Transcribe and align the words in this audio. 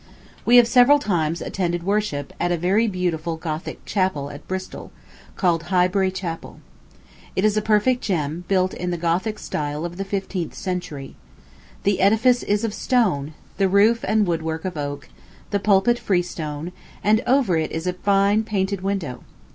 We 0.45 0.57
have 0.57 0.67
several 0.67 0.97
times 0.97 1.43
attended 1.43 1.83
worship 1.83 2.33
at 2.39 2.51
a 2.51 2.57
very 2.57 2.87
beautiful 2.87 3.37
Gothic 3.37 3.85
chapel 3.85 4.31
at 4.31 4.47
Bristol, 4.47 4.91
called 5.35 5.61
Highbury 5.69 6.09
Chapel. 6.09 6.59
It 7.35 7.45
is 7.45 7.55
a 7.55 7.61
perfect 7.61 8.01
gem, 8.01 8.43
built 8.47 8.73
in 8.73 8.89
the 8.89 8.97
Gothic 8.97 9.37
style 9.37 9.85
of 9.85 9.97
the 9.97 10.03
fifteenth 10.03 10.55
century. 10.55 11.15
The 11.83 11.99
edifice 12.01 12.41
is 12.41 12.63
of 12.63 12.73
stone, 12.73 13.35
the 13.57 13.69
roof 13.69 14.03
and 14.07 14.25
wood 14.25 14.41
work 14.41 14.65
of 14.65 14.75
oak, 14.75 15.07
the 15.51 15.59
pulpit 15.59 15.99
freestone, 15.99 16.71
and 17.03 17.21
over 17.27 17.55
it 17.55 17.71
is 17.71 17.85
a 17.85 17.93
fine 17.93 18.41
painted 18.43 18.81
window. 18.81 19.23